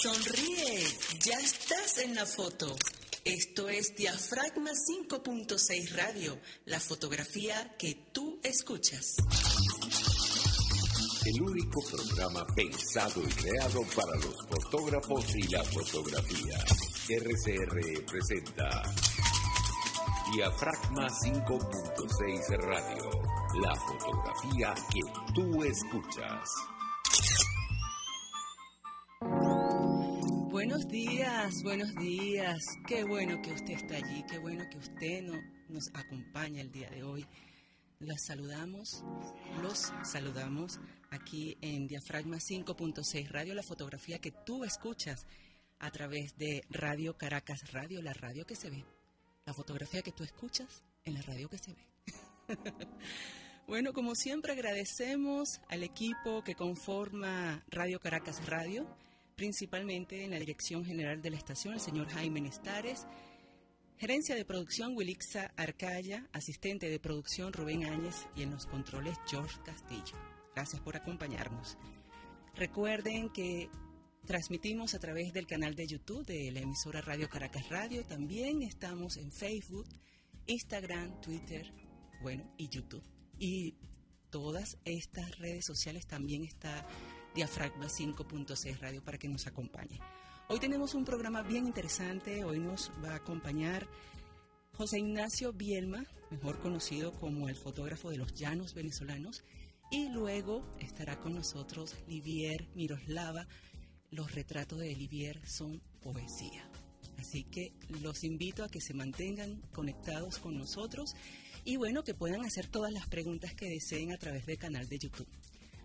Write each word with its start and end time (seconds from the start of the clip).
Sonríe, 0.00 0.86
ya 1.24 1.38
estás 1.40 1.98
en 1.98 2.14
la 2.14 2.24
foto. 2.24 2.76
Esto 3.24 3.68
es 3.68 3.96
Diafragma 3.96 4.70
5.6 4.70 5.90
Radio, 5.96 6.38
la 6.66 6.78
fotografía 6.78 7.74
que 7.76 8.06
tú 8.12 8.38
escuchas. 8.44 9.16
El 11.24 11.42
único 11.42 11.82
programa 11.90 12.46
pensado 12.54 13.22
y 13.24 13.32
creado 13.32 13.82
para 13.96 14.14
los 14.18 14.36
fotógrafos 14.48 15.34
y 15.34 15.48
la 15.48 15.64
fotografía. 15.64 16.58
RCR 17.08 18.04
presenta 18.06 18.82
Diafragma 20.32 21.08
5.6 21.08 22.56
Radio, 22.58 23.10
la 23.62 23.74
fotografía 23.74 24.74
que 24.92 25.00
tú 25.34 25.64
escuchas. 25.64 26.77
Buenos 30.68 30.88
días, 30.88 31.62
buenos 31.62 31.94
días. 31.94 32.62
Qué 32.86 33.02
bueno 33.02 33.40
que 33.40 33.52
usted 33.52 33.72
está 33.72 33.96
allí, 33.96 34.22
qué 34.30 34.36
bueno 34.36 34.68
que 34.70 34.76
usted 34.76 35.22
no, 35.22 35.40
nos 35.70 35.88
acompaña 35.94 36.60
el 36.60 36.70
día 36.70 36.90
de 36.90 37.02
hoy. 37.02 37.26
Las 38.00 38.26
saludamos, 38.26 39.02
los 39.62 39.90
saludamos 40.04 40.78
aquí 41.08 41.56
en 41.62 41.86
Diafragma 41.86 42.36
5.6 42.36 43.30
Radio, 43.30 43.54
la 43.54 43.62
fotografía 43.62 44.18
que 44.18 44.30
tú 44.30 44.62
escuchas 44.62 45.26
a 45.78 45.90
través 45.90 46.36
de 46.36 46.62
Radio 46.68 47.16
Caracas 47.16 47.72
Radio, 47.72 48.02
la 48.02 48.12
radio 48.12 48.44
que 48.44 48.54
se 48.54 48.68
ve. 48.68 48.84
La 49.46 49.54
fotografía 49.54 50.02
que 50.02 50.12
tú 50.12 50.22
escuchas 50.22 50.82
en 51.06 51.14
la 51.14 51.22
radio 51.22 51.48
que 51.48 51.56
se 51.56 51.72
ve. 51.72 51.86
bueno, 53.66 53.94
como 53.94 54.14
siempre 54.14 54.52
agradecemos 54.52 55.62
al 55.70 55.82
equipo 55.82 56.44
que 56.44 56.54
conforma 56.54 57.64
Radio 57.70 58.00
Caracas 58.00 58.44
Radio 58.44 58.86
principalmente 59.38 60.24
en 60.24 60.32
la 60.32 60.38
dirección 60.40 60.84
general 60.84 61.22
de 61.22 61.30
la 61.30 61.36
estación, 61.36 61.72
el 61.72 61.80
señor 61.80 62.08
Jaime 62.08 62.40
Nestares, 62.40 63.06
gerencia 63.96 64.34
de 64.34 64.44
producción 64.44 64.96
Wilixa 64.96 65.52
Arcaya, 65.56 66.28
asistente 66.32 66.90
de 66.90 66.98
producción 66.98 67.52
Rubén 67.52 67.84
Áñez 67.84 68.26
y 68.34 68.42
en 68.42 68.50
los 68.50 68.66
controles 68.66 69.16
George 69.28 69.56
Castillo. 69.64 70.18
Gracias 70.56 70.82
por 70.82 70.96
acompañarnos. 70.96 71.78
Recuerden 72.56 73.30
que 73.30 73.70
transmitimos 74.26 74.94
a 74.94 74.98
través 74.98 75.32
del 75.32 75.46
canal 75.46 75.76
de 75.76 75.86
YouTube 75.86 76.26
de 76.26 76.50
la 76.50 76.58
emisora 76.58 77.00
Radio 77.00 77.28
Caracas 77.28 77.68
Radio. 77.68 78.04
También 78.04 78.62
estamos 78.62 79.16
en 79.16 79.30
Facebook, 79.30 79.86
Instagram, 80.46 81.20
Twitter, 81.20 81.72
bueno, 82.22 82.52
y 82.56 82.68
YouTube. 82.68 83.04
Y 83.38 83.76
todas 84.30 84.78
estas 84.84 85.38
redes 85.38 85.64
sociales 85.64 86.08
también 86.08 86.42
está 86.42 86.84
Diafragma 87.34 87.86
5.6 87.86 88.78
Radio 88.80 89.02
para 89.02 89.18
que 89.18 89.28
nos 89.28 89.46
acompañe. 89.46 90.00
Hoy 90.48 90.58
tenemos 90.58 90.94
un 90.94 91.04
programa 91.04 91.42
bien 91.42 91.66
interesante, 91.66 92.44
hoy 92.44 92.58
nos 92.58 92.90
va 93.04 93.12
a 93.12 93.16
acompañar 93.16 93.86
José 94.72 94.98
Ignacio 94.98 95.52
Bielma, 95.52 96.06
mejor 96.30 96.58
conocido 96.60 97.12
como 97.12 97.48
el 97.48 97.56
fotógrafo 97.56 98.10
de 98.10 98.16
los 98.16 98.32
llanos 98.34 98.74
venezolanos, 98.74 99.44
y 99.90 100.08
luego 100.08 100.64
estará 100.78 101.18
con 101.20 101.34
nosotros 101.34 101.96
Livier 102.06 102.68
Miroslava. 102.74 103.46
Los 104.10 104.34
retratos 104.34 104.78
de 104.78 104.94
Livier 104.94 105.40
son 105.46 105.82
poesía. 106.00 106.68
Así 107.18 107.44
que 107.44 107.72
los 108.02 108.24
invito 108.24 108.64
a 108.64 108.68
que 108.68 108.80
se 108.80 108.94
mantengan 108.94 109.60
conectados 109.72 110.38
con 110.38 110.56
nosotros 110.56 111.16
y 111.64 111.76
bueno, 111.76 112.04
que 112.04 112.14
puedan 112.14 112.44
hacer 112.44 112.66
todas 112.68 112.92
las 112.92 113.08
preguntas 113.08 113.54
que 113.54 113.68
deseen 113.68 114.12
a 114.12 114.18
través 114.18 114.46
del 114.46 114.58
canal 114.58 114.88
de 114.88 114.98
YouTube. 114.98 115.28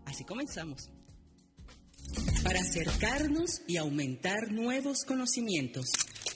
Así 0.06 0.24
comenzamos 0.24 0.90
para 2.44 2.60
acercarnos 2.60 3.62
y 3.68 3.78
aumentar 3.78 4.52
nuevos 4.52 5.06
conocimientos 5.08 5.86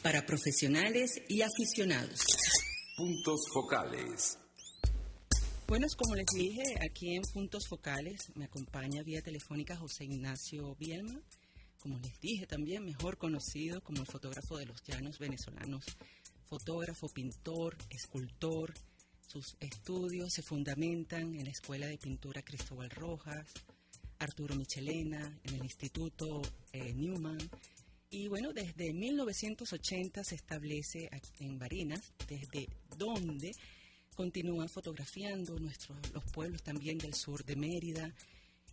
para 0.02 0.26
profesionales 0.26 1.12
y 1.28 1.42
aficionados. 1.42 2.22
Puntos 2.96 3.42
focales. 3.54 4.40
Bueno, 5.68 5.86
como 5.98 6.16
les 6.16 6.26
dije, 6.34 6.64
aquí 6.82 7.14
en 7.16 7.24
Puntos 7.34 7.68
Focales 7.68 8.32
me 8.36 8.46
acompaña 8.46 9.04
vía 9.04 9.22
telefónica 9.22 9.76
José 9.76 10.06
Ignacio 10.06 10.76
Bielma, 10.80 11.22
como 11.80 12.00
les 12.00 12.18
dije 12.22 12.48
también, 12.48 12.86
mejor 12.86 13.18
conocido 13.18 13.82
como 13.82 14.00
el 14.02 14.08
fotógrafo 14.08 14.58
de 14.58 14.66
los 14.66 14.82
llanos 14.84 15.20
venezolanos, 15.20 15.84
fotógrafo, 16.46 17.10
pintor, 17.10 17.76
escultor. 17.90 18.74
Sus 19.28 19.58
estudios 19.60 20.32
se 20.34 20.42
fundamentan 20.42 21.36
en 21.36 21.44
la 21.44 21.52
Escuela 21.52 21.88
de 21.88 21.98
Pintura 21.98 22.42
Cristóbal 22.44 22.90
Rojas, 22.90 23.46
Arturo 24.20 24.56
Michelena, 24.56 25.40
en 25.44 25.56
el 25.56 25.64
Instituto 25.64 26.42
eh, 26.74 26.94
Newman. 26.94 27.38
Y 28.10 28.28
bueno, 28.28 28.54
desde 28.54 28.94
1980 28.94 30.24
se 30.24 30.36
establece 30.36 31.10
en 31.40 31.60
Barinas, 31.60 32.14
desde 32.28 32.70
donde 32.98 33.54
continúa 34.16 34.68
fotografiando 34.68 35.58
los 35.60 36.24
pueblos 36.32 36.64
también 36.64 36.98
del 36.98 37.14
sur 37.14 37.44
de 37.44 37.56
Mérida. 37.56 38.14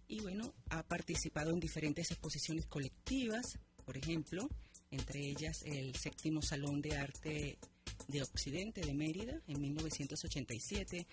Y 0.08 0.20
bueno, 0.20 0.54
ha 0.70 0.82
participado 0.82 1.50
en 1.50 1.60
diferentes 1.60 2.10
exposiciones 2.10 2.66
colectivas, 2.66 3.58
por 3.84 3.96
ejemplo, 3.96 4.48
entre 4.90 5.20
ellas 5.20 5.62
el 5.64 5.94
séptimo 5.96 6.40
Salón 6.40 6.80
de 6.80 6.96
Arte 6.96 7.58
de 8.08 8.22
Occidente 8.22 8.80
de 8.80 8.94
Mérida 8.94 9.40
en 9.46 9.60
1987, 9.60 11.06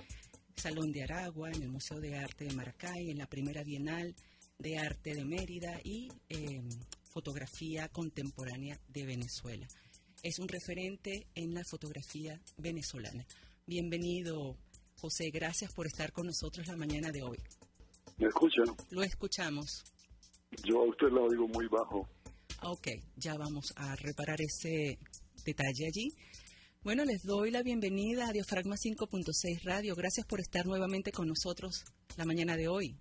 Salón 0.61 0.91
de 0.91 1.01
Aragua, 1.01 1.49
en 1.49 1.63
el 1.63 1.69
Museo 1.69 1.99
de 1.99 2.15
Arte 2.15 2.45
de 2.45 2.53
Maracay, 2.53 3.09
en 3.09 3.17
la 3.17 3.25
primera 3.25 3.63
Bienal 3.63 4.13
de 4.59 4.77
Arte 4.77 5.15
de 5.15 5.25
Mérida 5.25 5.81
y 5.83 6.11
em, 6.29 6.69
Fotografía 7.11 7.89
Contemporánea 7.89 8.79
de 8.87 9.07
Venezuela. 9.07 9.67
Es 10.21 10.37
un 10.37 10.47
referente 10.47 11.25
en 11.33 11.55
la 11.55 11.63
fotografía 11.63 12.39
venezolana. 12.57 13.25
Bienvenido, 13.65 14.55
José. 14.97 15.31
Gracias 15.31 15.73
por 15.73 15.87
estar 15.87 16.11
con 16.11 16.27
nosotros 16.27 16.67
la 16.67 16.77
mañana 16.77 17.09
de 17.09 17.23
hoy. 17.23 17.39
¿Me 18.19 18.27
escuchan? 18.27 18.65
Lo 18.91 19.01
escuchamos. 19.01 19.83
Yo 20.63 20.81
a 20.81 20.89
usted 20.89 21.07
lo 21.07 21.23
oigo 21.23 21.47
muy 21.47 21.65
bajo. 21.69 22.07
Ok, 22.61 22.87
ya 23.15 23.35
vamos 23.35 23.73
a 23.77 23.95
reparar 23.95 24.39
ese 24.39 24.99
detalle 25.43 25.87
allí. 25.87 26.13
Bueno, 26.83 27.05
les 27.05 27.23
doy 27.23 27.51
la 27.51 27.61
bienvenida 27.61 28.27
a 28.27 28.31
Diafragma 28.31 28.73
5.6 28.73 29.63
Radio. 29.65 29.93
Gracias 29.95 30.25
por 30.25 30.39
estar 30.39 30.65
nuevamente 30.65 31.11
con 31.11 31.27
nosotros 31.27 31.85
la 32.17 32.25
mañana 32.25 32.57
de 32.57 32.67
hoy. 32.69 32.97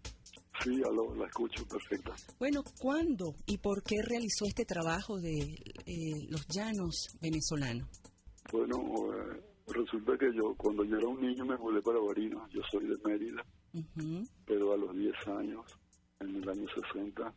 Sí, 0.62 0.76
la 0.76 1.24
escucho 1.24 1.66
perfecta. 1.66 2.14
Bueno, 2.38 2.62
¿cuándo 2.78 3.34
y 3.46 3.56
por 3.56 3.82
qué 3.82 4.02
realizó 4.02 4.44
este 4.44 4.66
trabajo 4.66 5.18
de 5.18 5.56
eh, 5.86 6.26
los 6.28 6.46
llanos 6.48 7.08
venezolanos? 7.22 7.88
Bueno, 8.52 8.76
eh, 9.14 9.40
resulta 9.68 10.18
que 10.18 10.30
yo, 10.36 10.54
cuando 10.58 10.84
yo 10.84 10.98
era 10.98 11.08
un 11.08 11.22
niño, 11.22 11.46
me 11.46 11.56
volé 11.56 11.80
para 11.80 12.00
Barinas. 12.00 12.50
Yo 12.50 12.60
soy 12.70 12.86
de 12.86 12.98
Mérida, 13.02 13.42
pero 14.44 14.74
a 14.74 14.76
los 14.76 14.94
10 14.94 15.14
años, 15.38 15.64
en 16.20 16.36
el 16.36 16.46
año 16.46 16.66
60, 16.92 17.32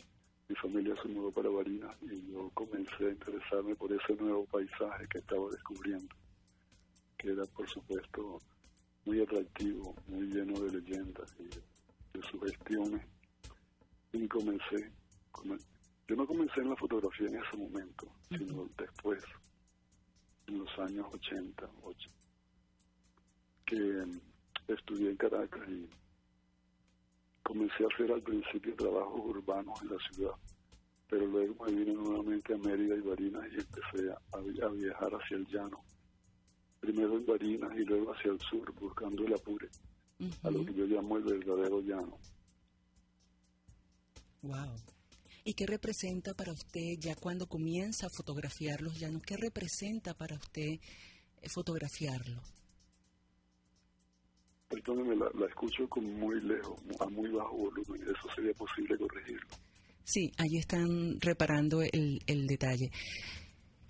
mi 0.49 0.55
familia 0.55 0.93
se 1.01 1.07
mudó 1.07 1.31
para 1.31 1.47
Barinas 1.47 1.95
y 2.01 2.33
yo 2.33 2.51
comencé 2.53 3.05
a 3.07 3.11
interesarme 3.11 3.75
por 3.75 3.93
ese 3.93 4.13
nuevo 4.21 4.45
paisaje 4.47 5.07
que 5.09 5.19
estaba 5.19 5.49
descubriendo 5.49 6.13
que 7.23 7.31
era 7.31 7.45
por 7.45 7.67
supuesto 7.69 8.41
muy 9.05 9.21
atractivo, 9.21 9.95
muy 10.07 10.27
lleno 10.27 10.59
de 10.59 10.71
leyendas 10.73 11.33
y 11.39 11.43
de, 11.43 12.27
sugestiones. 12.29 13.01
Y 14.11 14.27
comencé, 14.27 14.91
yo 16.07 16.15
no 16.15 16.27
comencé 16.27 16.59
en 16.59 16.69
la 16.69 16.75
fotografía 16.75 17.27
en 17.27 17.35
ese 17.35 17.57
momento, 17.57 18.07
sino 18.29 18.69
después, 18.77 19.23
en 20.47 20.59
los 20.59 20.79
años 20.79 21.07
80, 21.13 21.69
que 23.65 23.75
em, 23.75 24.19
estudié 24.67 25.11
en 25.11 25.17
Caracas 25.17 25.67
y 25.69 25.89
comencé 27.41 27.85
a 27.85 27.87
hacer 27.87 28.11
al 28.11 28.21
principio 28.21 28.75
trabajos 28.75 29.21
urbanos 29.23 29.81
en 29.81 29.89
la 29.89 29.97
ciudad, 30.11 30.35
pero 31.09 31.25
luego 31.25 31.65
me 31.65 31.71
vine 31.71 31.93
nuevamente 31.93 32.53
a 32.53 32.57
Mérida 32.57 32.95
y 32.95 33.01
Barinas 33.01 33.45
y 33.51 33.55
empecé 33.55 34.11
a 34.11 34.67
viajar 34.69 35.11
hacia 35.15 35.37
el 35.37 35.47
llano 35.47 35.83
primero 36.83 37.17
en 37.17 37.25
Barinas 37.25 37.71
y 37.77 37.85
luego 37.85 38.11
hacia 38.11 38.31
el 38.31 38.39
sur, 38.41 38.73
buscando 38.77 39.25
el 39.25 39.33
apure, 39.33 39.69
a 40.43 40.51
lo 40.51 40.65
que 40.65 40.73
yo 40.73 40.85
llamo 40.85 41.15
el 41.15 41.23
verdadero 41.23 41.79
llano. 41.79 42.17
Wow. 44.41 44.75
¿Y 45.45 45.53
qué 45.53 45.65
representa 45.65 46.33
para 46.33 46.51
usted 46.51 46.99
ya 46.99 47.15
cuando 47.15 47.47
comienza 47.47 48.07
a 48.07 48.09
fotografiar 48.09 48.81
los 48.81 48.99
llanos? 48.99 49.21
¿Qué 49.21 49.37
representa 49.37 50.13
para 50.13 50.35
usted 50.35 50.73
eh, 50.73 51.49
fotografiarlo? 51.53 52.41
Perdóneme, 54.67 55.15
la, 55.15 55.29
la, 55.39 55.45
escucho 55.45 55.87
como 55.87 56.09
muy 56.09 56.41
lejos, 56.41 56.77
a 56.99 57.05
muy 57.05 57.29
bajo 57.29 57.55
volumen. 57.55 58.01
¿Eso 58.01 58.35
sería 58.35 58.53
posible 58.53 58.97
corregirlo? 58.97 59.47
Sí, 60.03 60.29
ahí 60.37 60.57
están 60.57 61.21
reparando 61.21 61.81
el, 61.81 62.19
el 62.27 62.45
detalle. 62.45 62.91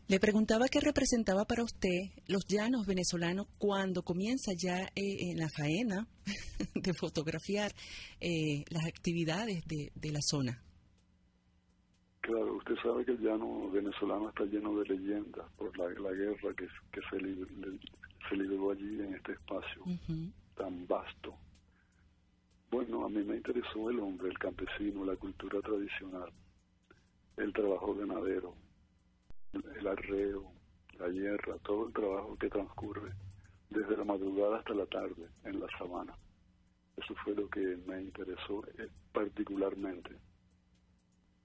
Le 0.09 0.19
preguntaba 0.19 0.67
qué 0.67 0.81
representaba 0.81 1.45
para 1.45 1.63
usted 1.63 2.11
los 2.27 2.45
llanos 2.45 2.85
venezolanos 2.85 3.47
cuando 3.57 4.03
comienza 4.03 4.51
ya 4.53 4.83
eh, 4.95 5.31
en 5.31 5.37
la 5.37 5.47
faena 5.49 6.07
de 6.75 6.93
fotografiar 6.93 7.71
eh, 8.19 8.65
las 8.69 8.85
actividades 8.85 9.63
de, 9.65 10.11
la 10.11 10.19
zona. 10.21 10.61
Claro, 12.19 12.57
usted 12.57 12.75
sabe 12.83 13.05
que 13.05 13.11
el 13.11 13.19
llano 13.19 13.69
venezolano 13.71 14.29
está 14.29 14.43
lleno 14.45 14.77
de 14.79 14.93
leyendas 14.93 15.49
por 15.57 15.75
la, 15.77 15.87
guerra 15.87 16.53
que, 16.55 16.67
que 16.91 17.01
se, 17.09 17.17
se 18.29 18.35
libró 18.35 18.71
allí 18.71 18.99
en 18.99 19.15
este 19.15 19.31
espacio 19.33 19.83
tan 20.55 20.85
vasto. 20.85 21.35
Bueno, 22.69 23.05
a 23.05 23.09
mí 23.09 23.23
me 23.23 23.37
interesó 23.37 23.89
el 23.89 23.99
hombre, 23.99 24.29
el 24.29 24.37
campesino, 24.37 25.05
la 25.05 25.15
cultura 25.15 25.61
tradicional, 25.61 26.29
el 27.37 27.53
trabajo 27.53 27.93
ganadero, 27.95 28.55
el 29.53 29.87
arreo, 29.87 30.51
la 30.99 31.09
hierra, 31.09 31.57
todo 31.59 31.87
el 31.87 31.93
trabajo 31.93 32.35
que 32.37 32.49
transcurre 32.49 33.11
desde 33.69 33.97
la 33.97 34.03
madrugada 34.03 34.57
hasta 34.59 34.73
la 34.73 34.85
tarde 34.85 35.27
en 35.43 35.59
la 35.59 35.67
sabana. 35.77 36.17
Eso 36.97 37.13
fue 37.23 37.33
lo 37.33 37.47
que 37.49 37.77
me 37.87 38.01
interesó 38.01 38.63
eh, 38.77 38.87
particularmente. 39.11 40.15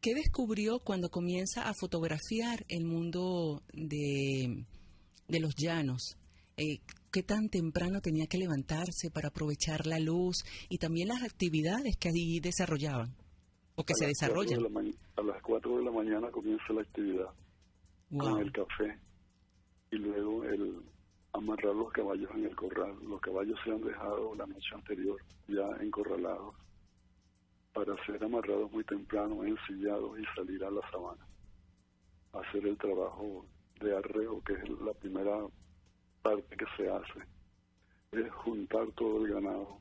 ¿Qué 0.01 0.15
descubrió 0.15 0.79
cuando 0.81 1.09
comienza 1.09 1.69
a 1.69 1.73
fotografiar 1.81 2.65
el 2.69 2.85
mundo 2.85 3.63
de, 3.73 4.65
los 5.29 5.55
llanos? 5.57 6.17
Eh, 6.57 6.79
¿Qué 7.11 7.23
tan 7.23 7.49
temprano 7.49 8.01
tenía 8.01 8.27
que 8.27 8.39
levantarse 8.39 9.11
para 9.11 9.29
aprovechar 9.29 9.87
la 9.87 9.99
luz 9.99 10.45
y 10.69 10.79
también 10.79 11.09
las 11.09 11.23
actividades 11.23 11.97
que 11.99 12.11
allí 12.11 12.39
desarrollaban 12.41 13.17
o 13.75 13.85
que 13.85 13.95
se 13.95 14.07
desarrollan? 14.07 14.61
a 15.17 15.23
las 15.23 15.43
4 15.43 15.79
de 15.79 15.85
la 15.85 15.91
mañana 15.91 16.31
comienza 16.31 16.73
la 16.73 16.83
actividad 16.83 17.31
con 18.17 18.41
el 18.41 18.53
café 18.53 18.99
y 19.91 19.97
luego 19.97 20.45
el 20.45 20.83
amarrar 21.33 21.75
los 21.75 21.93
caballos 21.93 22.31
en 22.35 22.45
el 22.45 22.57
corral. 22.57 22.95
Los 23.07 23.21
caballos 23.21 23.59
se 23.65 23.71
han 23.71 23.83
dejado 23.83 24.35
la 24.35 24.47
noche 24.47 24.75
anterior 24.75 25.21
ya 25.47 25.67
encorralados 25.81 26.55
para 27.73 27.95
ser 28.07 28.23
amarrados 28.25 28.71
muy 28.73 28.85
temprano, 28.85 29.45
ensillados 29.45 30.19
y 30.19 30.25
salir 30.35 30.65
a 30.65 30.71
la 30.71 30.81
sabana. 30.91 31.25
Hacer 32.33 32.67
el 32.67 32.77
trabajo 32.77 33.47
de 33.81 33.97
arreo, 33.97 34.43
que 34.43 34.55
es 34.55 34.69
la 34.81 34.93
primera 34.95 35.47
parte 36.23 36.57
que 36.57 36.67
se 36.77 36.91
hace. 36.91 37.21
Es 38.13 38.33
juntar 38.33 38.91
todo 38.97 39.25
el 39.25 39.33
ganado, 39.33 39.79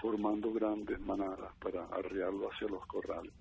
formando 0.00 0.52
grandes 0.52 0.98
manadas 1.00 1.54
para 1.60 1.84
arrearlo 1.86 2.50
hacia 2.50 2.68
los 2.68 2.84
corrales. 2.86 3.32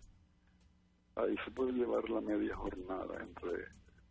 Ahí 1.15 1.36
se 1.45 1.51
puede 1.51 1.74
llevar 1.74 2.10
la 2.10 2.21
media 2.21 2.56
jornada 2.56 3.21
entre 3.21 3.68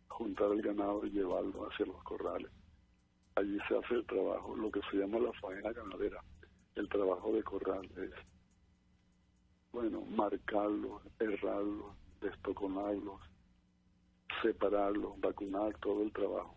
juntar 0.07 0.51
el 0.51 0.61
ganado 0.61 1.05
y 1.05 1.11
llevarlo 1.11 1.67
hacia 1.67 1.85
los 1.85 2.01
corrales. 2.03 2.51
Allí 3.35 3.57
se 3.67 3.77
hace 3.77 3.95
el 3.95 4.05
trabajo, 4.05 4.55
lo 4.55 4.71
que 4.71 4.81
se 4.89 4.97
llama 4.97 5.19
la 5.19 5.33
faena 5.33 5.71
ganadera, 5.71 6.23
el 6.75 6.87
trabajo 6.87 7.31
de 7.33 7.43
corral 7.43 7.89
es, 7.97 8.11
bueno, 9.71 10.01
marcarlos, 10.01 11.01
errarlos, 11.19 11.95
destoconarlos, 12.21 13.19
separarlos, 14.41 15.19
vacunar, 15.19 15.75
todo 15.79 16.03
el 16.03 16.13
trabajo. 16.13 16.55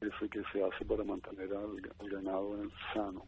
Ese 0.00 0.28
que 0.28 0.42
se 0.52 0.64
hace 0.64 0.84
para 0.84 1.04
mantener 1.04 1.52
al, 1.54 1.80
ganado 2.08 2.60
en 2.60 2.70
sano. 2.92 3.24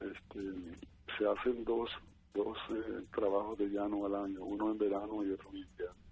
Este, 0.00 0.76
se 1.16 1.28
hacen 1.28 1.64
dos, 1.64 1.90
dos 2.34 2.56
eh, 2.70 3.04
trabajos 3.14 3.58
de 3.58 3.68
llano 3.68 4.06
al 4.06 4.14
año, 4.14 4.44
uno 4.44 4.70
en 4.70 4.78
verano 4.78 5.24
y 5.24 5.30
otro 5.32 5.50
en 5.50 5.58
invierno 5.58 6.10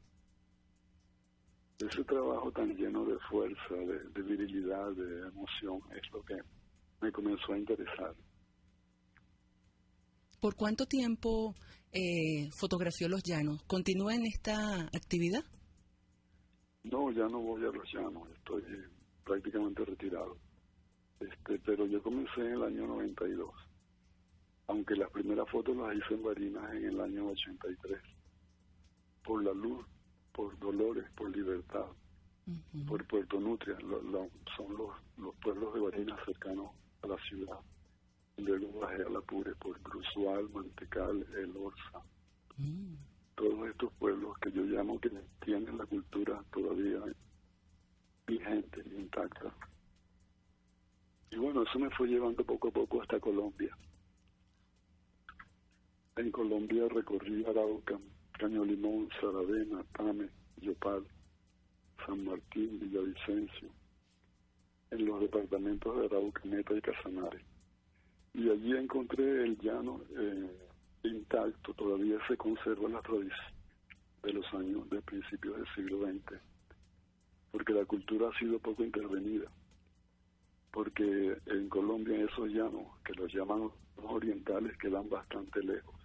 ese 1.78 2.02
trabajo 2.04 2.50
tan 2.50 2.74
lleno 2.76 3.04
de 3.04 3.16
fuerza, 3.30 3.74
de, 3.74 4.22
virilidad, 4.22 4.90
de 4.92 5.28
emoción, 5.28 5.80
es 5.94 6.12
lo 6.12 6.22
que 6.24 6.36
me 7.00 7.12
comenzó 7.12 7.52
a 7.52 7.58
interesar. 7.58 8.14
¿Por 10.40 10.56
cuánto 10.56 10.86
tiempo 10.86 11.54
eh, 11.92 12.48
fotografió 12.58 13.08
los 13.08 13.22
llanos? 13.22 13.62
¿Continúa 13.64 14.14
en 14.14 14.26
esta 14.26 14.82
actividad? 14.86 15.44
No, 16.82 17.12
ya 17.12 17.28
no 17.28 17.40
voy 17.40 17.62
a 17.62 17.70
los 17.70 17.92
llanos, 17.92 18.28
estoy 18.36 18.62
prácticamente 19.24 19.84
retirado. 19.84 20.36
Este, 21.20 21.58
pero 21.64 21.86
yo 21.86 22.02
comencé 22.02 22.40
en 22.40 22.52
el 22.54 22.62
año 22.62 22.86
92, 22.88 23.50
aunque 24.68 24.96
las 24.96 25.10
primeras 25.10 25.48
fotos 25.48 25.76
las 25.76 25.96
hice 25.96 26.14
en 26.14 26.22
Barinas 26.22 26.70
en 26.74 26.84
el 26.84 27.00
año 27.00 27.28
83, 27.28 27.98
por 29.24 29.42
la 29.42 29.52
luz 29.52 29.84
por 30.32 30.56
Dolores, 30.58 31.04
por 31.16 31.34
Libertad, 31.34 31.86
por 32.86 33.04
Puerto 33.06 33.40
Nutria, 33.40 33.76
son 34.56 34.76
los, 34.76 34.90
los 35.16 35.34
pueblos 35.36 35.74
de 35.74 35.80
Barinas 35.80 36.18
cercanos 36.24 36.70
a 37.02 37.08
la 37.08 37.16
ciudad. 37.28 37.58
Luego 38.36 38.80
bajé 38.80 39.02
a 39.02 39.08
la 39.08 39.20
Pure 39.22 39.54
por 39.56 39.80
Cruzual, 39.80 40.48
Mantecal, 40.50 41.26
El 41.34 41.56
Orza. 41.56 42.00
Mm. 42.56 42.94
Todos 43.34 43.68
estos 43.68 43.92
pueblos 43.94 44.38
que 44.38 44.52
yo 44.52 44.62
llamo 44.62 45.00
que 45.00 45.10
tienen 45.44 45.76
la 45.76 45.86
cultura 45.86 46.42
todavía 46.52 47.00
vigente, 48.26 48.82
intacta. 48.96 49.52
Y 51.30 51.36
bueno, 51.36 51.62
eso 51.62 51.78
me 51.78 51.90
fue 51.90 52.08
llevando 52.08 52.44
poco 52.44 52.68
a 52.68 52.70
poco 52.70 53.02
hasta 53.02 53.18
Colombia. 53.18 53.76
En 56.18 56.32
Colombia 56.32 56.88
recorrí 56.88 57.44
Arauca, 57.44 57.96
Caño 58.32 58.64
Limón, 58.64 59.08
Saravena, 59.20 59.84
Tame, 59.96 60.28
Yopal, 60.60 61.06
San 62.04 62.24
Martín, 62.24 62.80
Villavicencio, 62.80 63.68
en 64.90 65.06
los 65.06 65.20
departamentos 65.20 65.96
de 65.96 66.06
Arauca, 66.06 66.40
Meta 66.42 66.74
y 66.74 66.80
Casanare. 66.80 67.38
Y 68.34 68.50
allí 68.50 68.76
encontré 68.76 69.44
el 69.44 69.56
llano 69.58 70.00
eh, 70.18 70.50
intacto, 71.04 71.72
todavía 71.74 72.18
se 72.26 72.36
conserva 72.36 72.88
la 72.88 73.00
tradición 73.00 73.54
de 74.24 74.32
los 74.32 74.54
años 74.54 74.90
de 74.90 75.00
principios 75.02 75.54
del 75.54 75.74
siglo 75.76 76.00
XX, 76.04 76.40
porque 77.52 77.74
la 77.74 77.84
cultura 77.84 78.28
ha 78.28 78.38
sido 78.40 78.58
poco 78.58 78.82
intervenida, 78.82 79.48
porque 80.72 81.38
en 81.46 81.68
Colombia 81.68 82.24
esos 82.24 82.48
llanos, 82.48 82.88
que 83.04 83.14
los 83.14 83.32
llaman 83.32 83.70
orientales, 84.02 84.76
quedan 84.78 85.08
bastante 85.08 85.62
lejos 85.62 85.97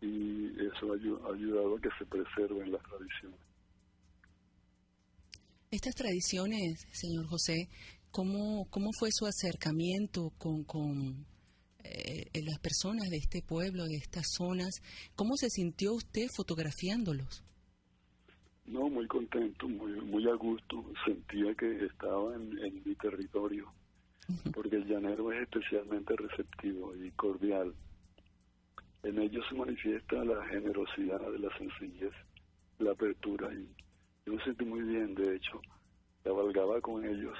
y 0.00 0.66
eso 0.66 0.92
ha 0.92 1.34
ayudado 1.34 1.76
a 1.76 1.80
que 1.80 1.90
se 1.98 2.06
preserven 2.06 2.72
las 2.72 2.82
tradiciones. 2.82 3.38
Estas 5.70 5.94
tradiciones, 5.94 6.86
señor 6.92 7.26
José, 7.26 7.68
¿cómo, 8.10 8.66
cómo 8.70 8.90
fue 8.98 9.10
su 9.12 9.26
acercamiento 9.26 10.30
con, 10.38 10.64
con 10.64 11.26
eh, 11.84 12.24
las 12.42 12.58
personas 12.60 13.10
de 13.10 13.18
este 13.18 13.42
pueblo, 13.42 13.84
de 13.84 13.96
estas 13.96 14.24
zonas? 14.34 14.80
¿Cómo 15.14 15.36
se 15.36 15.50
sintió 15.50 15.92
usted 15.92 16.26
fotografiándolos? 16.34 17.44
No, 18.64 18.88
muy 18.88 19.06
contento, 19.06 19.68
muy, 19.68 19.92
muy 19.92 20.26
a 20.28 20.34
gusto. 20.34 20.84
Sentía 21.04 21.54
que 21.54 21.84
estaba 21.84 22.34
en 22.34 22.82
mi 22.84 22.94
territorio, 22.94 23.70
porque 24.54 24.76
el 24.76 24.86
llanero 24.86 25.32
es 25.32 25.42
especialmente 25.42 26.16
receptivo 26.16 26.94
y 26.96 27.10
cordial 27.12 27.74
en 29.02 29.18
ellos 29.18 29.44
se 29.48 29.54
manifiesta 29.54 30.24
la 30.24 30.44
generosidad, 30.46 31.20
la 31.38 31.56
sencillez, 31.56 32.12
la 32.78 32.92
apertura. 32.92 33.52
Y 33.52 33.68
yo 34.26 34.34
me 34.34 34.44
sentí 34.44 34.64
muy 34.64 34.82
bien, 34.82 35.14
de 35.14 35.36
hecho, 35.36 35.60
cabalgaba 36.24 36.80
con 36.80 37.04
ellos 37.04 37.38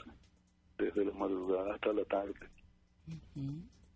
desde 0.79 1.05
la 1.05 1.13
madrugada 1.13 1.75
hasta 1.75 1.93
la 1.93 2.05
tarde. 2.05 2.49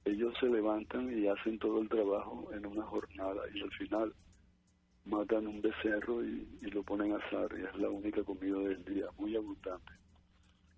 Ellos 0.05 0.35
se 0.41 0.47
levantan 0.47 1.17
y 1.17 1.29
hacen 1.29 1.59
todo 1.59 1.81
el 1.81 1.89
trabajo 1.89 2.51
en 2.53 2.67
una 2.67 2.83
jornada 2.83 3.43
y 3.55 3.61
al 3.61 3.71
final 3.73 4.13
matan 5.05 5.47
un 5.47 5.61
becerro 5.61 6.25
y, 6.25 6.47
lo 6.63 6.83
ponen 6.83 7.13
a 7.13 7.17
asar 7.17 7.51
y 7.57 7.63
es 7.65 7.77
la 7.77 7.91
única 7.91 8.25
comida 8.25 8.59
del 8.59 8.85
día, 8.85 9.07
muy 9.19 9.37
abundante. 9.37 9.93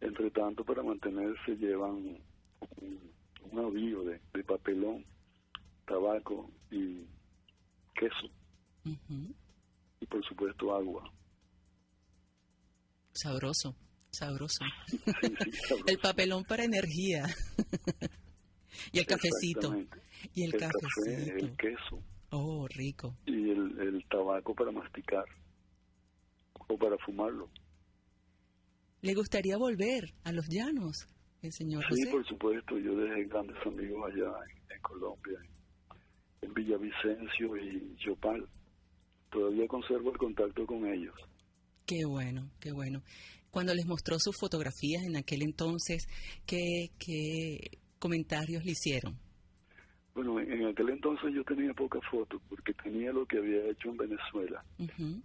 Entre 0.01 0.31
tanto, 0.31 0.65
para 0.65 0.83
mantenerse 0.83 1.57
llevan 1.57 2.19
un, 2.81 3.59
avío 3.59 4.03
de 4.03 4.19
papelón 4.45 5.05
tabaco 5.87 6.51
queso. 8.05 8.31
Y 10.01 10.07
por 10.07 10.25
supuesto 10.27 10.75
agua. 10.75 11.11
Sabroso, 13.13 13.77
sabroso. 14.11 14.65
el 15.87 15.99
papelón 15.99 16.45
para 16.45 16.65
energía. 16.65 17.25
y 18.93 18.99
el 18.99 19.07
cafecito. 19.07 19.75
Y 20.35 20.45
el, 20.45 20.53
cafecito. 20.53 21.47
el 21.47 21.57
queso. 21.57 22.03
Oh, 22.31 22.67
rico. 22.69 23.17
Y 23.27 23.51
el, 23.51 23.79
el 23.81 24.05
tabaco 24.09 24.55
para 24.55 24.73
masticar. 24.73 25.25
O 26.67 26.77
para 26.77 26.97
fumarlo. 26.99 27.51
¿Le 29.03 29.15
gustaría 29.15 29.59
volver 29.59 30.15
a 30.25 30.33
los 30.33 30.49
llanos, 30.49 31.07
el 31.43 31.53
señor 31.53 31.85
Sí, 31.91 32.07
por 32.11 32.27
supuesto. 32.27 32.79
Yo 32.79 32.97
dejé 32.97 33.25
grandes 33.25 33.57
amigos 33.67 34.11
allá 34.11 34.33
en, 34.51 34.77
en 34.77 34.81
Colombia, 34.81 35.39
en 35.45 35.64
Villavicencio 36.53 37.57
y 37.57 37.97
Yopal. 38.05 38.47
Todavía 39.31 39.67
conservo 39.67 40.11
el 40.13 40.19
contacto 40.19 40.67
con 40.67 40.87
ellos. 40.87 41.15
Qué 41.87 42.05
bueno, 42.05 42.51
qué 42.61 42.73
bueno. 42.73 43.03
Cuando 43.51 43.75
les 43.75 43.87
mostró 43.87 44.19
sus 44.19 44.37
fotografías 44.39 45.05
en 45.05 45.17
aquel 45.17 45.43
entonces, 45.43 46.07
¿qué, 46.47 46.91
qué 46.99 47.79
comentarios 47.99 48.65
le 48.65 48.73
hicieron? 48.73 49.19
Bueno, 50.15 50.39
en 50.39 50.67
aquel 50.67 50.91
entonces 50.91 51.35
yo 51.35 51.43
tenía 51.43 51.75
pocas 51.75 52.03
fotos 52.09 52.41
porque 52.49 52.73
tenía 52.75 53.13
lo 53.13 53.27
que 53.27 53.39
había 53.39 53.69
hecho 53.69 53.91
en 53.91 53.97
Venezuela. 53.97 54.65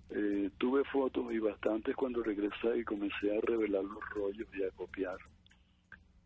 Eh, 0.10 0.50
tuve 0.58 0.84
fotos 0.86 1.32
y 1.32 1.38
bastantes 1.38 1.96
cuando 1.96 2.24
regresé 2.24 2.80
y 2.80 2.84
comencé 2.84 3.38
a 3.38 3.42
revelar 3.42 3.84
los 3.84 4.04
rollos 4.10 4.48
y 4.58 4.64
a 4.64 4.72
copiar. 4.72 5.18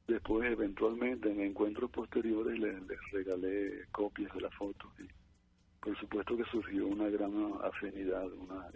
Después, 0.07 0.51
eventualmente, 0.51 1.31
en 1.31 1.41
encuentros 1.41 1.89
posteriores, 1.91 2.59
les, 2.59 2.75
regalé 3.11 3.85
copias 3.91 4.33
de 4.33 4.41
las 4.41 4.53
fotos 4.55 4.91
y 4.99 5.07
por 5.79 5.97
supuesto 5.99 6.37
que 6.37 6.43
surgió 6.45 6.87
una 6.87 7.09
gran 7.09 7.31
afinidad, 7.63 8.31
una, 8.33 8.69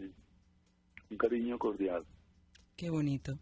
un 1.09 1.17
cariño 1.17 1.57
cordial. 1.57 2.05
Qué 2.75 2.89
bonito. 2.89 3.37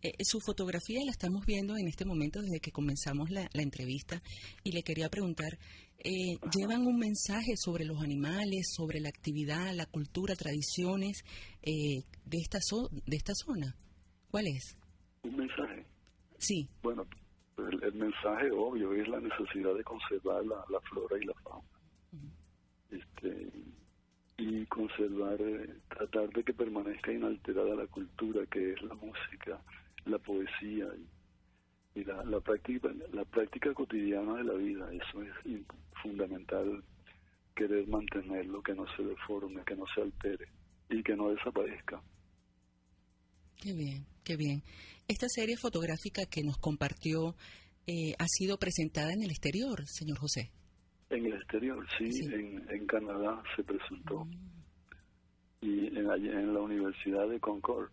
Eh, 0.00 0.12
su 0.22 0.38
fotografía 0.38 1.00
la 1.04 1.10
estamos 1.10 1.44
viendo 1.44 1.76
en 1.76 1.88
este 1.88 2.04
momento 2.04 2.40
desde 2.40 2.60
que 2.60 2.70
comenzamos 2.70 3.30
la, 3.30 3.48
entrevista 3.54 4.22
y 4.62 4.70
le 4.70 4.84
quería 4.84 5.08
preguntar, 5.08 5.58
eh, 5.98 6.38
¿llevan 6.54 6.86
un 6.86 6.98
mensaje 6.98 7.56
sobre 7.56 7.84
los 7.84 8.00
animales, 8.00 8.68
sobre 8.76 9.00
la 9.00 9.08
actividad, 9.08 9.74
la 9.74 9.86
cultura, 9.86 10.36
tradiciones 10.36 11.24
eh, 11.62 12.04
de, 12.24 12.38
esta 12.38 12.60
de 13.06 13.16
esta 13.16 13.34
zona? 13.34 13.74
¿Cuál 14.30 14.46
es? 14.46 14.76
Un 15.24 15.36
mensaje. 15.36 15.84
Sí. 16.38 16.68
Bueno, 16.82 17.06
el, 17.58 17.92
mensaje 17.94 18.50
obvio 18.52 18.92
es 18.94 19.08
la 19.08 19.20
necesidad 19.20 19.74
de 19.74 19.84
conservar 19.84 20.44
la, 20.44 20.80
flora 20.82 21.16
y 21.20 21.24
la 21.24 21.34
fauna. 21.34 21.68
este, 22.90 23.48
y 24.38 24.64
conservar, 24.66 25.38
tratar 25.88 26.30
de 26.30 26.44
que 26.44 26.54
permanezca 26.54 27.12
inalterada 27.12 27.74
la 27.74 27.86
cultura, 27.88 28.46
que 28.46 28.72
es 28.72 28.82
la 28.82 28.94
música, 28.94 29.60
la 30.06 30.18
poesía 30.18 30.86
y, 31.94 32.04
la, 32.04 32.24
la, 32.24 32.40
práctica, 32.40 32.88
la 33.12 33.24
práctica 33.24 33.74
cotidiana 33.74 34.36
de 34.36 34.44
la 34.44 34.54
vida. 34.54 34.92
Eso 34.92 35.22
es 35.22 35.60
fundamental, 36.00 36.84
querer 37.56 37.88
mantenerlo, 37.88 38.62
que 38.62 38.74
no 38.74 38.86
se 38.96 39.02
deforme, 39.02 39.64
que 39.64 39.74
no 39.74 39.84
se 39.92 40.02
altere 40.02 40.48
y 40.88 41.02
que 41.02 41.16
no 41.16 41.30
desaparezca. 41.30 42.00
Qué 43.58 43.72
bien, 43.72 44.06
qué 44.24 44.36
bien. 44.36 44.62
Esta 45.08 45.26
serie 45.28 45.56
fotográfica 45.56 46.26
que 46.26 46.44
nos 46.44 46.58
compartió 46.58 47.34
eh, 47.88 48.14
ha 48.18 48.26
sido 48.28 48.56
presentada 48.58 49.12
en 49.12 49.22
el 49.22 49.30
exterior, 49.30 49.84
señor 49.86 50.18
José. 50.18 50.52
En 51.10 51.26
el 51.26 51.34
exterior, 51.34 51.84
sí, 51.98 52.26
En, 52.26 52.64
en, 52.70 52.86
Canadá 52.86 53.42
se 53.56 53.64
presentó. 53.64 54.26
Mm. 54.26 54.32
Y 55.60 55.86
en, 55.88 56.08
en 56.08 56.54
la 56.54 56.60
Universidad 56.60 57.28
de 57.28 57.40
Concord 57.40 57.90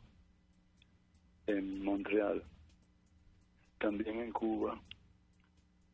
en 1.48 1.84
Montreal, 1.84 2.44
también 3.80 4.20
en 4.20 4.32
Cuba 4.32 4.80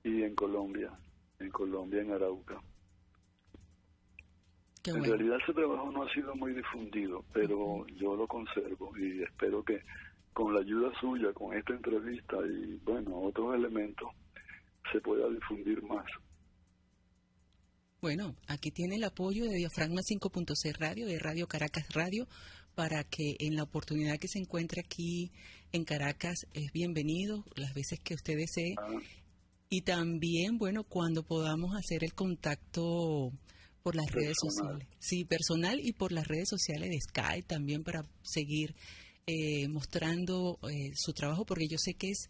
y 0.03 0.23
en 0.23 0.35
Colombia, 0.35 0.91
en 1.39 1.49
Colombia, 1.49 2.01
en 2.01 2.11
Arauca. 2.11 2.61
En 4.85 5.03
realidad 5.03 5.37
ese 5.41 5.53
trabajo 5.53 5.91
no 5.91 6.03
ha 6.03 6.13
sido 6.13 6.35
muy 6.35 6.53
difundido, 6.53 7.23
pero 7.33 7.85
yo 7.87 8.15
lo 8.15 8.27
conservo 8.27 8.97
y 8.97 9.21
espero 9.23 9.63
que 9.63 9.81
con 10.33 10.53
la 10.53 10.61
ayuda 10.61 10.91
suya, 10.99 11.33
con 11.33 11.55
esta 11.55 11.73
entrevista 11.73 12.37
y 12.47 12.79
bueno, 12.83 13.19
otros 13.19 13.55
elementos, 13.55 14.09
se 14.91 14.99
pueda 15.01 15.29
difundir 15.29 15.81
más. 15.83 16.05
Bueno, 18.01 18.35
aquí 18.47 18.71
tiene 18.71 18.95
el 18.95 19.03
apoyo 19.03 19.45
de 19.45 19.57
Diafragma 19.57 20.01
5.6 20.01 20.77
Radio, 20.79 21.05
de 21.05 21.19
Radio 21.19 21.47
Caracas 21.47 21.85
Radio, 21.93 22.27
para 22.73 23.03
que 23.03 23.35
en 23.39 23.55
la 23.55 23.63
oportunidad 23.63 24.17
que 24.17 24.27
se 24.27 24.39
encuentre 24.39 24.81
aquí 24.81 25.31
en 25.71 25.83
Caracas 25.83 26.47
es 26.53 26.71
bienvenido 26.71 27.43
las 27.55 27.75
veces 27.75 27.99
que 27.99 28.15
usted 28.15 28.37
desee. 28.37 28.73
Ah. 28.79 28.99
Y 29.69 29.81
también, 29.81 30.57
bueno, 30.57 30.83
cuando 30.83 31.23
podamos 31.23 31.75
hacer 31.75 32.03
el 32.03 32.13
contacto 32.13 33.31
por 33.83 33.95
las 33.95 34.11
redes 34.11 34.35
sociales. 34.39 34.87
Sí, 34.99 35.25
personal 35.25 35.79
y 35.79 35.93
por 35.93 36.11
las 36.11 36.27
redes 36.27 36.49
sociales 36.49 36.89
de 36.89 36.99
Skype 36.99 37.47
también 37.47 37.83
para 37.83 38.03
seguir 38.21 38.75
eh, 39.27 39.67
mostrando 39.67 40.59
eh, 40.63 40.91
su 40.95 41.13
trabajo, 41.13 41.45
porque 41.45 41.67
yo 41.67 41.77
sé 41.77 41.93
que 41.93 42.09
es, 42.09 42.27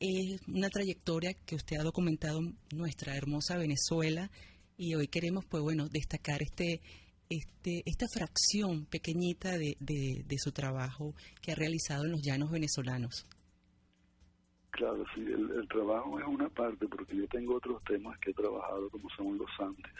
es 0.00 0.40
una 0.48 0.68
trayectoria 0.68 1.34
que 1.46 1.56
usted 1.56 1.76
ha 1.78 1.82
documentado 1.82 2.40
en 2.40 2.56
nuestra 2.72 3.16
hermosa 3.16 3.56
Venezuela 3.56 4.30
y 4.76 4.94
hoy 4.94 5.08
queremos, 5.08 5.44
pues 5.46 5.62
bueno, 5.62 5.88
destacar 5.88 6.42
este 6.42 6.80
este, 7.30 7.82
esta 7.84 8.06
fracción 8.08 8.86
pequeñita 8.86 9.58
de, 9.58 9.76
de, 9.80 10.38
su 10.38 10.50
trabajo 10.52 11.14
que 11.42 11.52
ha 11.52 11.54
realizado 11.54 12.04
en 12.04 12.12
los 12.12 12.22
llanos 12.22 12.50
venezolanos. 12.50 13.26
Claro, 14.70 15.04
sí, 15.14 15.20
el, 15.20 15.68
trabajo 15.68 16.18
es 16.18 16.26
una 16.26 16.48
parte, 16.48 16.86
porque 16.88 17.16
yo 17.16 17.26
tengo 17.28 17.56
otros 17.56 17.82
temas 17.84 18.18
que 18.20 18.30
he 18.30 18.34
trabajado, 18.34 18.88
como 18.90 19.10
son 19.10 19.36
los 19.36 19.50
Andes 19.58 19.92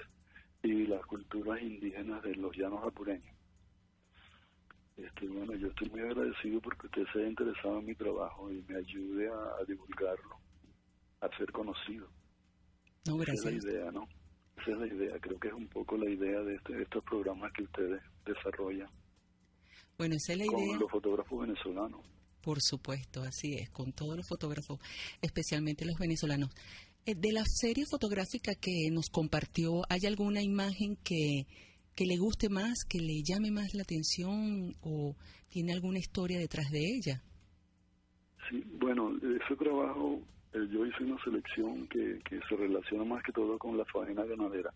y 0.62 0.86
las 0.86 1.04
culturas 1.06 1.60
indígenas 1.62 2.22
de 2.22 2.34
los 2.34 2.56
llanos 2.56 2.84
apureños. 2.84 3.34
Este, 4.96 5.28
bueno, 5.28 5.54
yo 5.54 5.68
estoy 5.68 5.88
muy 5.90 6.00
agradecido 6.00 6.60
porque 6.60 6.86
usted 6.86 7.04
se 7.12 7.20
haya 7.20 7.28
interesado 7.28 7.78
en 7.78 7.86
mi 7.86 7.94
trabajo 7.94 8.50
y 8.50 8.62
me 8.62 8.78
ayude 8.78 9.28
a, 9.28 9.64
divulgarlo, 9.66 10.36
a 11.20 11.28
ser 11.36 11.52
conocido. 11.52 12.08
No, 13.06 13.16
gracias. 13.16 13.46
Esa 13.46 13.56
es 13.56 13.64
la 13.64 13.70
idea, 13.70 13.92
¿no? 13.92 14.08
Esa 14.60 14.72
es 14.72 14.78
la 14.78 14.86
idea, 14.88 15.20
creo 15.20 15.38
que 15.38 15.48
es 15.48 15.54
un 15.54 15.68
poco 15.68 15.96
la 15.96 16.10
idea 16.10 16.40
de, 16.40 16.56
este, 16.56 16.82
estos 16.82 17.04
programas 17.04 17.52
que 17.52 17.62
ustedes 17.62 18.02
desarrollan. 18.24 18.90
Bueno, 19.96 20.16
esa 20.16 20.32
es 20.32 20.38
la 20.38 20.44
idea. 20.46 20.56
Con 20.56 20.78
los 20.80 20.90
fotógrafos 20.90 21.40
venezolanos. 21.46 22.00
Por 22.42 22.60
supuesto, 22.60 23.22
así 23.22 23.54
es, 23.54 23.70
con 23.70 23.92
todos 23.92 24.16
los 24.16 24.26
fotógrafos, 24.26 24.80
especialmente 25.22 25.84
los 25.84 25.98
venezolanos. 25.98 26.50
Eh, 27.06 27.14
de 27.16 27.32
la 27.32 27.44
serie 27.44 27.84
fotográfica 27.90 28.54
que 28.54 28.90
nos 28.90 29.08
compartió, 29.10 29.82
¿hay 29.88 30.06
alguna 30.06 30.42
imagen 30.42 30.96
que, 31.02 31.46
que 31.94 32.06
le 32.06 32.16
guste 32.16 32.48
más, 32.48 32.84
que 32.88 32.98
le 33.00 33.22
llame 33.22 33.50
más 33.50 33.74
la 33.74 33.82
atención 33.82 34.74
o 34.82 35.16
tiene 35.48 35.72
alguna 35.72 35.98
historia 35.98 36.38
detrás 36.38 36.70
de 36.70 36.80
ella? 36.80 37.22
Sí, 38.48 38.62
bueno, 38.78 39.16
ese 39.16 39.56
trabajo 39.56 40.20
eh, 40.52 40.66
yo 40.70 40.86
hice 40.86 41.04
una 41.04 41.22
selección 41.22 41.86
que, 41.88 42.20
que 42.24 42.40
se 42.48 42.56
relaciona 42.56 43.04
más 43.04 43.22
que 43.22 43.32
todo 43.32 43.58
con 43.58 43.76
la 43.76 43.84
faena 43.86 44.24
ganadera, 44.24 44.72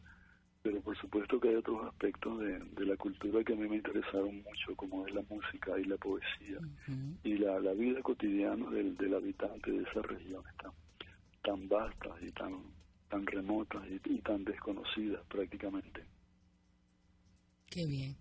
pero 0.62 0.80
por 0.80 0.96
supuesto 0.98 1.40
que 1.40 1.48
hay 1.48 1.54
otros 1.56 1.86
aspectos 1.86 2.38
de, 2.40 2.58
de 2.58 2.86
la 2.86 2.96
cultura 2.96 3.42
que 3.42 3.52
a 3.54 3.56
mí 3.56 3.68
me 3.68 3.76
interesaron 3.76 4.36
mucho, 4.42 4.76
como 4.76 5.06
es 5.06 5.14
la 5.14 5.22
música 5.28 5.78
y 5.78 5.84
la 5.84 5.96
poesía 5.96 6.58
y 7.24 7.38
la, 7.38 7.58
la 7.60 7.72
vida 7.72 8.00
cotidiana 8.02 8.68
del, 8.70 8.96
del 8.96 9.14
habitante 9.14 9.70
de 9.70 9.82
esas 9.82 10.04
regiones 10.06 10.54
tan, 10.56 10.72
tan 11.42 11.68
vastas 11.68 12.22
y 12.22 12.30
tan, 12.32 12.52
tan 13.08 13.26
remotas 13.26 13.82
y, 13.88 14.14
y 14.14 14.20
tan 14.20 14.44
desconocidas 14.44 15.24
prácticamente. 15.26 16.04
Qué 17.66 17.86
bien. 17.86 18.16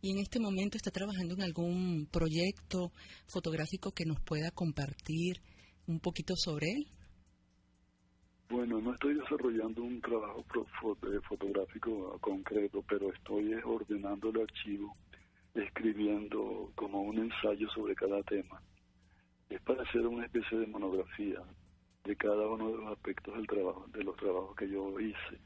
¿Y 0.00 0.12
en 0.12 0.18
este 0.18 0.38
momento 0.38 0.76
está 0.76 0.90
trabajando 0.90 1.34
en 1.34 1.42
algún 1.42 2.06
proyecto 2.12 2.92
fotográfico 3.26 3.90
que 3.92 4.04
nos 4.04 4.20
pueda 4.20 4.50
compartir 4.52 5.40
un 5.88 5.98
poquito 5.98 6.34
sobre 6.36 6.66
él? 6.66 6.86
Bueno, 8.48 8.80
no 8.80 8.94
estoy 8.94 9.14
desarrollando 9.14 9.82
un 9.82 10.00
trabajo 10.00 10.42
eh, 11.02 11.20
fotográfico 11.28 12.18
concreto, 12.20 12.82
pero 12.88 13.12
estoy 13.12 13.52
ordenando 13.64 14.30
el 14.30 14.40
archivo, 14.40 14.96
escribiendo 15.54 16.72
como 16.74 17.02
un 17.02 17.18
ensayo 17.18 17.68
sobre 17.70 17.94
cada 17.94 18.22
tema. 18.22 18.62
Es 19.50 19.60
para 19.62 19.82
hacer 19.82 20.06
una 20.06 20.24
especie 20.24 20.58
de 20.58 20.66
monografía 20.66 21.42
de 22.04 22.16
cada 22.16 22.46
uno 22.46 22.70
de 22.70 22.78
los 22.78 22.92
aspectos 22.92 23.34
del 23.34 23.46
trabajo, 23.46 23.86
de 23.92 24.02
los 24.02 24.16
trabajos 24.16 24.56
que 24.56 24.68
yo 24.68 24.98
hice, 25.00 25.40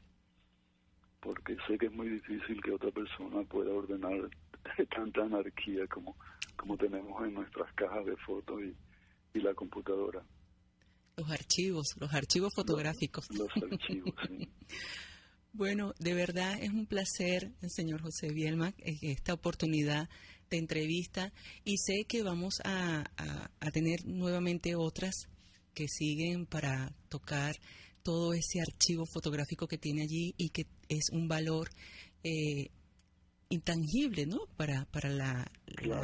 porque 1.19 1.57
sé 1.67 1.77
que 1.77 1.87
es 1.87 1.91
muy 1.91 2.09
difícil 2.09 2.61
que 2.61 2.71
otra 2.71 2.91
persona 2.91 3.43
pueda 3.43 3.71
ordenar 3.71 4.29
tanta 4.95 5.23
anarquía 5.23 5.87
como, 5.87 6.15
como 6.55 6.77
tenemos 6.77 7.23
en 7.25 7.33
nuestras 7.33 7.73
cajas 7.73 8.05
de 8.05 8.15
fotos 8.17 8.61
y, 8.61 8.75
y 9.37 9.41
la 9.41 9.53
computadora. 9.53 10.23
Los 11.17 11.29
archivos, 11.29 11.95
los 11.99 12.13
archivos 12.13 12.53
fotográficos. 12.55 13.27
Los, 13.31 13.49
archivos, 13.55 14.13
sí. 14.27 14.49
Bueno, 15.55 15.93
de 15.99 16.15
verdad 16.15 16.57
es 16.59 16.71
un 16.71 16.87
placer, 16.87 17.51
señor 17.67 18.01
José 18.01 18.33
Bielma, 18.33 18.73
esta 18.79 19.35
oportunidad 19.35 20.09
de 20.49 20.57
entrevista 20.57 21.31
y 21.63 21.77
sé 21.77 22.05
que 22.07 22.23
vamos 22.23 22.55
a, 22.65 23.03
a, 23.17 23.71
tener 23.71 24.03
nuevamente 24.07 24.73
otras 24.75 25.27
que 25.73 25.87
siguen 25.87 26.45
para 26.45 26.93
tocar 27.09 27.55
todo 28.03 28.33
ese 28.33 28.61
archivo 28.61 29.05
fotográfico 29.05 29.67
que 29.67 29.77
tiene 29.77 30.03
allí 30.03 30.33
y 30.37 30.49
que 30.49 30.65
es 30.89 31.09
un 31.11 31.27
valor 31.27 31.69
eh, 32.23 32.69
intangible, 33.49 34.25
¿no? 34.25 34.47
Para, 34.57 34.85
para 34.85 35.09
la, 35.09 35.45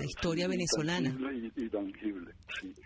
historia 0.03 0.47
venezolana. 0.47 1.09
Y, 1.55 1.69
tangible, 1.69 2.33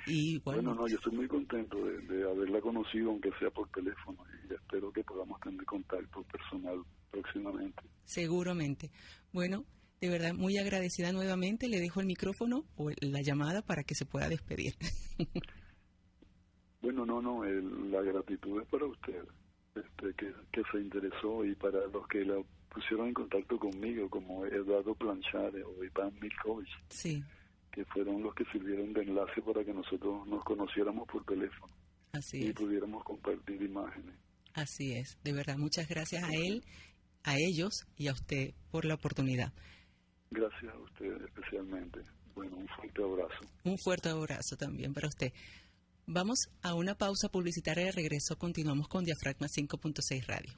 sí. 0.05 0.41
bueno, 0.43 0.73
no, 0.73 0.87
yo 0.87 0.95
estoy 0.95 1.13
muy 1.13 1.27
contento 1.27 1.77
de, 1.85 2.23
haberla 2.23 2.61
conocido, 2.61 3.11
aunque 3.11 3.29
sea 3.39 3.49
por 3.51 3.69
teléfono, 3.69 4.23
y 4.49 4.53
espero 4.53 4.91
que 4.91 5.03
podamos 5.03 5.39
tener 5.41 5.63
contacto 5.65 6.23
personal 6.23 6.81
próximamente. 7.11 7.83
Seguramente. 8.05 8.91
Bueno, 9.31 9.65
de 10.01 10.09
verdad, 10.09 10.33
muy 10.33 10.57
agradecida 10.57 11.11
nuevamente. 11.11 11.67
Le 11.67 11.79
dejo 11.79 11.99
el 12.01 12.07
micrófono 12.07 12.65
o 12.75 12.89
la 13.01 13.21
llamada 13.21 13.61
para 13.61 13.83
que 13.83 13.95
se 13.95 14.05
pueda 14.05 14.27
despedir. 14.29 14.75
bueno, 16.83 17.05
no, 17.05 17.21
no, 17.21 17.43
la 17.43 18.01
gratitud 18.01 18.61
es 18.61 18.67
para 18.67 18.85
usted. 18.85 19.23
este, 19.75 20.13
que, 20.13 20.33
que 20.51 20.61
se 20.71 20.77
interesó 20.79 21.43
y 21.43 21.55
para 21.55 21.87
los 21.87 22.07
que 22.07 22.23
la 22.25 22.35
pusieron 22.69 23.07
en 23.07 23.13
contacto 23.13 23.57
conmigo, 23.57 24.09
como 24.09 24.45
Eduardo 24.45 24.93
Planchard 24.95 25.55
o 25.63 25.83
Iván 25.83 26.13
Milkovich, 26.19 26.69
sí. 26.89 27.23
que 27.71 27.85
fueron 27.85 28.21
los 28.21 28.33
que 28.35 28.45
sirvieron 28.51 28.93
de 28.93 29.01
enlace 29.03 29.41
para 29.41 29.63
que 29.63 29.73
nosotros 29.73 30.27
nos 30.27 30.43
conociéramos 30.43 31.07
por 31.07 31.23
teléfono 31.25 31.73
Así 32.11 32.47
y 32.47 32.53
pudiéramos 32.53 33.03
compartir 33.03 33.61
imágenes. 33.61 34.15
Así 34.53 34.93
es, 34.93 35.17
de 35.23 35.33
verdad, 35.33 35.57
muchas 35.57 35.87
gracias 35.87 36.23
a 36.23 36.29
él, 36.31 36.63
a 37.23 37.35
ellos 37.37 37.87
y 37.97 38.07
a 38.07 38.11
usted 38.11 38.53
por 38.71 38.85
la 38.85 38.95
oportunidad. 38.95 39.51
Gracias 40.29 40.73
a 40.73 40.77
usted 40.79 41.23
especialmente. 41.25 42.01
Bueno, 42.35 42.57
un 42.57 42.67
fuerte 42.67 43.03
abrazo. 43.03 43.39
Un 43.63 43.77
fuerte 43.77 44.09
abrazo 44.09 44.57
también 44.57 44.93
para 44.93 45.07
usted. 45.07 45.31
Vamos 46.05 46.49
a 46.61 46.73
una 46.73 46.95
pausa 46.95 47.29
publicitaria 47.29 47.85
de 47.85 47.91
regreso. 47.93 48.37
Continuamos 48.37 48.89
con 48.89 49.05
Diafragma 49.05 49.47
5.6 49.47 50.25
Radio. 50.25 50.51